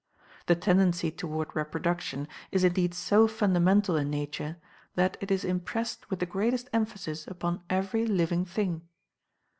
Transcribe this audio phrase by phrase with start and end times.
[0.47, 4.57] The tendency toward reproduction is indeed so fundamental in Nature
[4.95, 8.81] that it is impressed with the greatest emphasis upon every living thing.